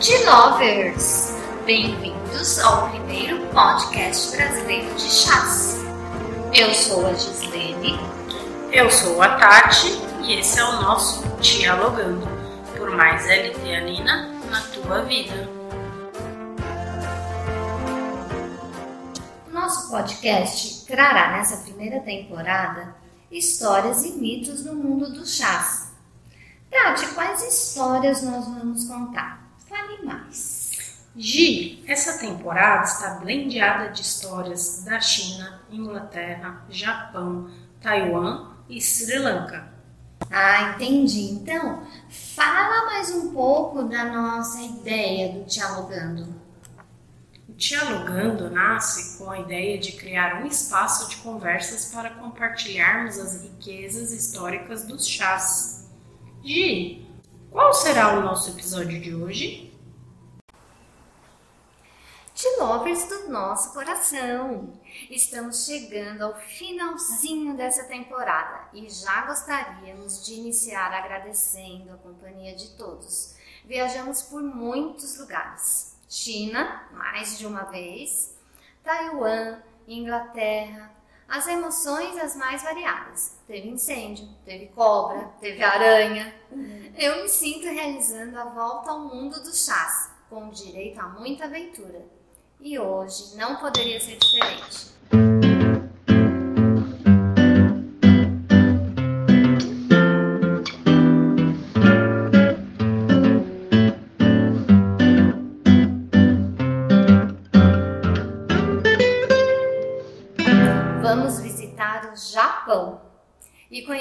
[0.00, 1.34] Lovers!
[1.66, 5.76] Bem-vindos ao primeiro podcast brasileiro de chás.
[6.54, 8.00] Eu sou a Gislene.
[8.72, 9.88] Eu sou a Tati
[10.22, 12.26] e esse é o nosso Dialogando
[12.78, 15.46] por mais L-teanina na tua vida.
[19.52, 22.96] Nosso podcast trará nessa primeira temporada
[23.30, 25.92] histórias e mitos do mundo dos chás.
[26.70, 29.39] Tati, quais histórias nós vamos contar?
[29.70, 30.98] Fale mais.
[31.16, 37.48] Gi, essa temporada está blendeada de histórias da China, Inglaterra, Japão,
[37.80, 39.72] Taiwan e Sri Lanka.
[40.28, 41.20] Ah, entendi.
[41.34, 41.86] Então,
[42.34, 46.34] fala mais um pouco da nossa ideia do Dialogando.
[47.48, 53.42] O Dialogando nasce com a ideia de criar um espaço de conversas para compartilharmos as
[53.42, 55.88] riquezas históricas dos chás.
[56.42, 57.09] Gi,
[57.50, 59.72] qual será o nosso episódio de hoje?
[62.34, 64.72] De lovers do nosso coração.
[65.10, 72.70] Estamos chegando ao finalzinho dessa temporada e já gostaríamos de iniciar agradecendo a companhia de
[72.76, 73.34] todos.
[73.64, 78.34] Viajamos por muitos lugares: China, mais de uma vez,
[78.82, 80.94] Taiwan, Inglaterra,
[81.30, 83.38] as emoções as mais variadas.
[83.46, 86.34] Teve incêndio, teve cobra, teve aranha.
[86.98, 92.04] Eu me sinto realizando a volta ao mundo dos chás, com direito a muita aventura.
[92.60, 94.90] E hoje não poderia ser diferente.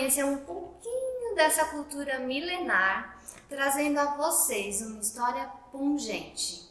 [0.10, 6.68] Conhecer um pouquinho dessa cultura milenar, trazendo a vocês uma história pungente.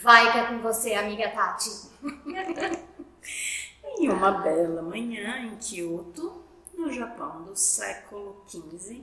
[0.00, 1.70] Vai que é com você, amiga Tati.
[3.98, 9.02] em uma bela manhã em Kyoto, no Japão do século XV,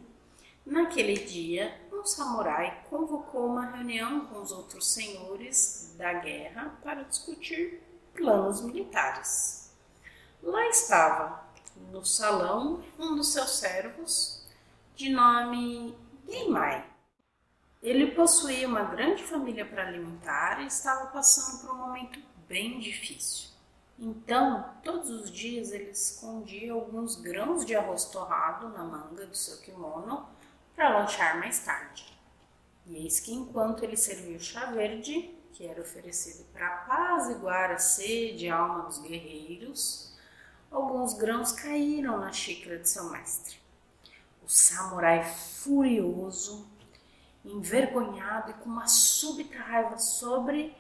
[0.66, 7.84] naquele dia, um samurai convocou uma reunião com os outros senhores da guerra para discutir
[8.14, 9.70] planos militares.
[10.42, 11.49] Lá estava,
[11.92, 14.46] no salão, um dos seus servos,
[14.96, 15.96] de nome
[16.28, 16.86] Genmai.
[17.82, 23.50] Ele possuía uma grande família para alimentar e estava passando por um momento bem difícil.
[23.98, 29.58] Então, todos os dias ele escondia alguns grãos de arroz torrado na manga do seu
[29.58, 30.28] kimono
[30.76, 32.18] para lanchar mais tarde.
[32.86, 37.78] E eis que enquanto ele servia o chá verde, que era oferecido para apaziguar a
[37.78, 40.09] sede e alma dos guerreiros,
[40.72, 43.58] alguns grãos caíram na xícara de seu mestre.
[44.44, 46.68] O samurai furioso
[47.44, 50.76] envergonhado e com uma súbita raiva sobre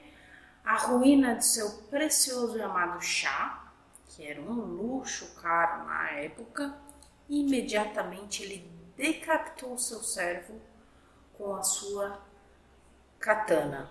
[0.64, 3.72] a ruína de seu precioso e amado chá,
[4.06, 6.76] que era um luxo caro na época,
[7.28, 10.60] imediatamente ele decapitou seu servo
[11.38, 12.22] com a sua
[13.20, 13.90] katana.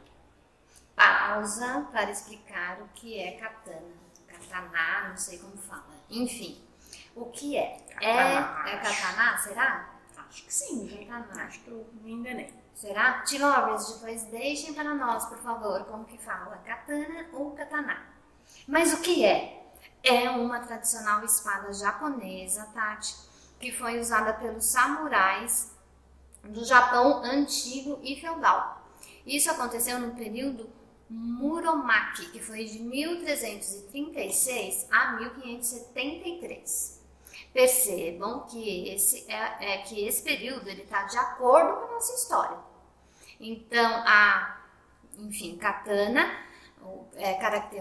[0.95, 3.97] Pausa para explicar o que é katana.
[4.39, 5.87] Katana, não sei como fala.
[6.09, 6.63] Enfim,
[7.15, 7.77] o que é?
[8.01, 9.91] É, é katana, será?
[10.17, 11.11] Acho que sim, gente.
[11.11, 12.53] Acho que eu me enganei.
[12.75, 13.23] Será?
[13.23, 18.07] Tilovers, depois deixem para nós, por favor, como que fala, katana ou katana.
[18.67, 19.73] Mas o que é?
[20.03, 23.17] É uma tradicional espada japonesa, Tati,
[23.59, 25.73] que foi usada pelos samurais
[26.45, 28.87] do Japão antigo e feudal.
[29.27, 30.71] Isso aconteceu no período
[31.11, 36.99] Muromachi, que foi de 1336 a 1573.
[37.53, 42.59] Percebam que esse, é, é que esse período está de acordo com a nossa história.
[43.41, 44.61] Então, a,
[45.19, 46.31] enfim, katana,
[47.17, 47.33] é,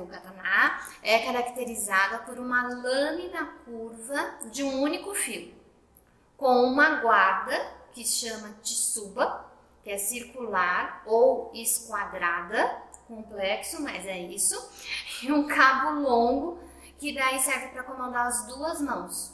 [0.01, 5.53] o katana, é caracterizada por uma lâmina curva de um único fio,
[6.35, 9.45] com uma guarda que chama tsuba,
[9.83, 14.55] que é circular ou esquadrada, complexo, mas é isso,
[15.23, 16.59] e um cabo longo
[16.99, 19.33] que daí serve para comandar as duas mãos.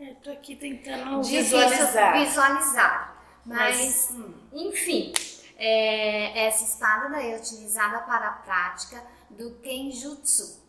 [0.00, 2.14] É, tô aqui tentando visualizar.
[2.18, 3.16] visualizar.
[3.44, 4.34] Mas, Mas hum.
[4.52, 5.12] enfim,
[5.56, 10.60] é, essa espada daí é utilizada para a prática do Kenjutsu,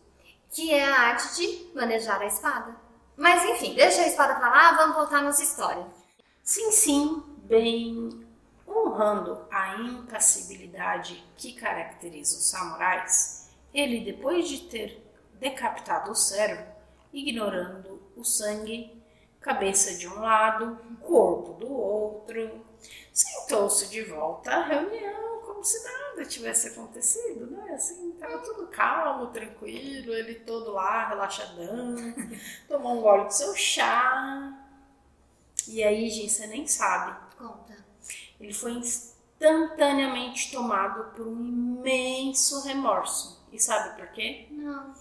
[0.50, 2.76] que é a arte de manejar a espada.
[3.16, 5.86] Mas enfim, deixa a espada pra lá, vamos voltar à nossa história.
[6.42, 8.23] Sim, sim, bem
[8.94, 15.04] honrando a impassibilidade que caracteriza os samurais, ele, depois de ter
[15.34, 16.64] decapitado o servo,
[17.12, 19.02] ignorando o sangue,
[19.40, 22.64] cabeça de um lado, corpo do outro.
[23.12, 27.72] Sentou-se de volta à reunião como se nada tivesse acontecido, né?
[27.74, 31.96] Assim, tava tudo calmo, tranquilo, ele todo lá, relaxadão,
[32.68, 34.60] tomou um gole do seu chá.
[35.66, 37.16] E aí, gente, você nem sabe.
[37.36, 37.84] Conta.
[38.40, 43.42] Ele foi instantaneamente tomado por um imenso remorso.
[43.52, 44.48] E sabe por quê?
[44.50, 44.94] Não.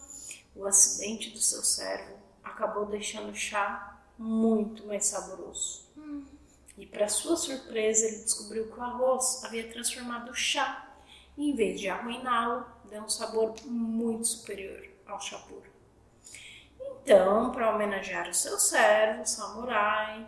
[0.56, 5.86] O acidente do seu servo acabou deixando o chá muito mais saboroso.
[5.98, 6.24] Hum.
[6.78, 10.96] E para sua surpresa, ele descobriu que o arroz havia transformado o chá
[11.38, 15.72] e, em vez de arruiná-lo, deu um sabor muito superior ao chá puro.
[17.02, 20.28] Então, para homenagear o seu servo, o samurai,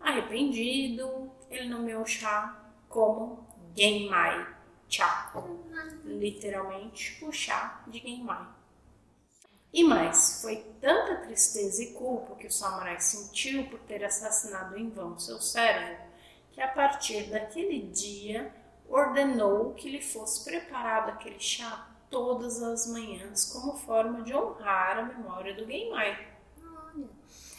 [0.00, 3.46] arrependido, ele nomeou o chá como
[3.76, 4.54] Genmai
[4.88, 5.32] Cha,
[6.04, 8.46] literalmente o chá de Genmai.
[9.72, 14.88] E mais, foi tanta tristeza e culpa que o samurai sentiu por ter assassinado em
[14.88, 15.96] vão seu servo,
[16.52, 18.54] que a partir daquele dia
[18.88, 25.02] ordenou que lhe fosse preparado aquele chá todas as manhãs como forma de honrar a
[25.02, 26.28] memória do Genmai.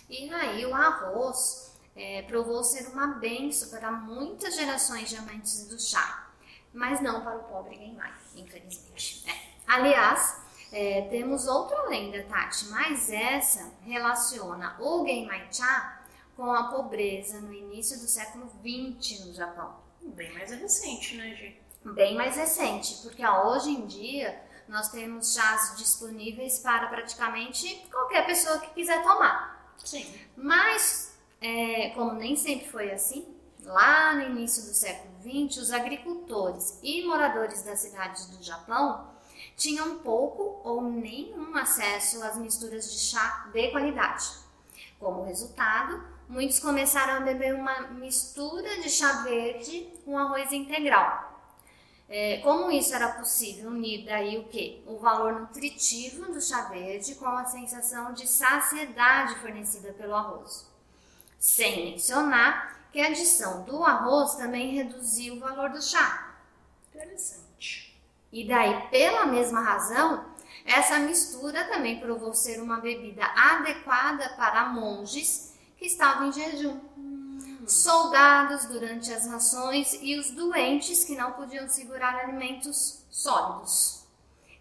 [0.08, 1.65] E aí o arroz
[1.96, 6.30] é, provou ser uma benção para muitas gerações de amantes do chá,
[6.74, 9.24] mas não para o pobre Genmai, infelizmente.
[9.30, 9.56] É.
[9.66, 16.04] Aliás, é, temos outra lenda, Tati, mas essa relaciona o Genmai-cha
[16.36, 19.78] com a pobreza no início do século XX no Japão.
[20.02, 21.62] Bem mais recente, né, Gi?
[21.94, 28.26] Bem mais recente, porque ó, hoje em dia nós temos chás disponíveis para praticamente qualquer
[28.26, 29.74] pessoa que quiser tomar.
[29.84, 30.14] Sim.
[30.36, 33.26] Mas, é, como nem sempre foi assim,
[33.64, 39.14] lá no início do século XX, os agricultores e moradores das cidades do Japão
[39.56, 44.26] tinham pouco ou nenhum acesso às misturas de chá de qualidade.
[45.00, 51.34] Como resultado, muitos começaram a beber uma mistura de chá verde com arroz integral.
[52.08, 54.84] É, como isso era possível unir daí o que?
[54.86, 60.75] O valor nutritivo do chá verde com a sensação de saciedade fornecida pelo arroz.
[61.46, 66.34] Sem mencionar que a adição do arroz também reduzia o valor do chá.
[66.90, 67.96] Interessante.
[68.32, 70.26] E daí, pela mesma razão,
[70.66, 76.80] essa mistura também provou ser uma bebida adequada para monges que estavam em jejum,
[77.68, 84.04] soldados durante as rações e os doentes que não podiam segurar alimentos sólidos.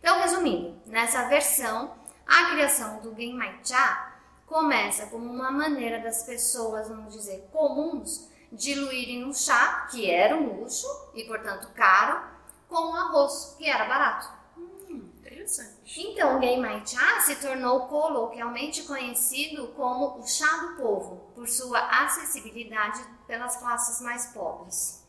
[0.01, 1.95] Então, resumindo, nessa versão,
[2.27, 4.14] a criação do Genmai-cha
[4.47, 10.61] começa como uma maneira das pessoas, vamos dizer, comuns, diluírem o chá, que era um
[10.61, 12.25] luxo e, portanto, caro,
[12.69, 14.29] com o arroz, que era barato.
[14.57, 15.75] Hum, interessante.
[15.97, 21.79] Então, o Genmai Cha se tornou coloquialmente conhecido como o chá do povo, por sua
[22.05, 25.05] acessibilidade pelas classes mais pobres.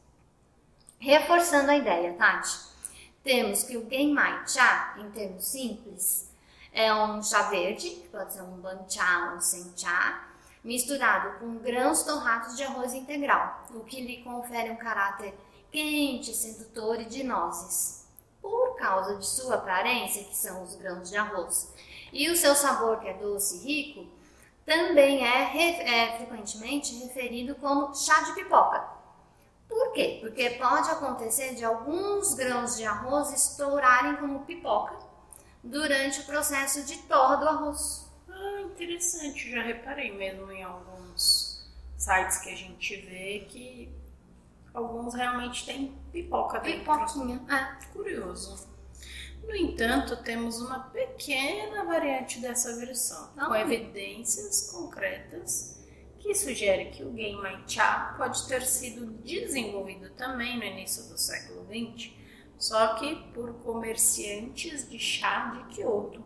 [1.00, 2.58] Reforçando a ideia, Tati,
[3.24, 6.25] temos que o Genmai Cha, em termos simples,
[6.75, 10.22] é um chá verde, que pode ser um bancha ou um sencha,
[10.62, 15.33] misturado com grãos torrados de arroz integral, o que lhe confere um caráter
[15.72, 18.06] quente, sedutor e de nozes.
[18.42, 21.74] Por causa de sua aparência, que são os grãos de arroz,
[22.12, 24.07] e o seu sabor, que é doce e rico,
[24.66, 28.85] também é, é frequentemente referido como chá de pipoca.
[29.69, 30.18] Por quê?
[30.19, 35.05] Porque pode acontecer de alguns grãos de arroz estourarem como pipoca
[35.66, 38.10] durante o processo de torra do arroz.
[38.30, 39.50] Ah, interessante.
[39.52, 41.66] Já reparei mesmo em alguns
[41.98, 43.90] sites que a gente vê que
[44.74, 46.80] alguns realmente têm pipoca dentro.
[46.81, 47.86] Pipoquinha, é.
[47.92, 48.68] Curioso.
[49.44, 53.45] No entanto, temos uma pequena variante dessa versão, Ah.
[53.45, 55.84] com evidências concretas
[56.19, 61.64] que sugere que o Genmai Cha pode ter sido desenvolvido também no início do século
[61.68, 62.12] XX,
[62.57, 66.24] só que por comerciantes de chá de Kyoto.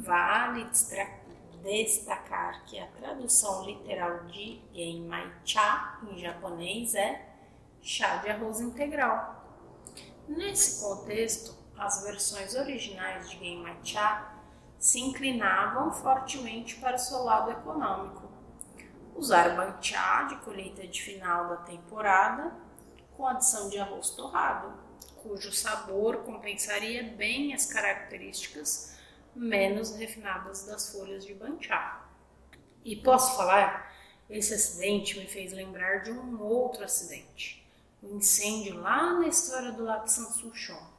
[0.00, 1.20] Vale destra-
[1.62, 7.28] destacar que a tradução literal de Genmai Cha em japonês é
[7.82, 9.44] chá de arroz integral.
[10.28, 14.32] Nesse contexto, as versões originais de Genmai Cha
[14.78, 18.26] se inclinavam fortemente para o seu lado econômico.
[19.14, 22.52] Usar banchá de colheita de final da temporada
[23.16, 24.72] com adição de arroz torrado,
[25.26, 28.94] cujo sabor compensaria bem as características
[29.34, 32.08] menos refinadas das folhas de banchá.
[32.84, 33.92] E posso falar,
[34.30, 37.66] esse acidente me fez lembrar de um outro acidente,
[38.02, 40.94] o um incêndio lá na história do Lago Sansuchon.